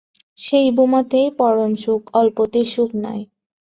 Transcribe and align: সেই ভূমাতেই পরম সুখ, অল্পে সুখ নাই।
সেই 0.37 0.67
ভূমাতেই 0.71 1.27
পরম 1.39 1.71
সুখ, 1.75 2.01
অল্পে 2.13 2.61
সুখ 2.65 2.89
নাই। 3.03 3.21